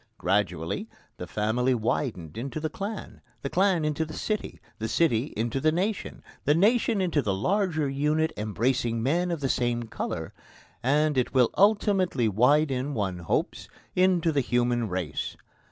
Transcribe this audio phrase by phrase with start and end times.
[0.17, 5.59] Gradually, the family widened into the clan, the clan into the city, the city into
[5.59, 10.33] the nation, the nation into the larger unit embracing men of the same colour,
[10.81, 15.37] and it will ultimately widen, one hopes, into the human race.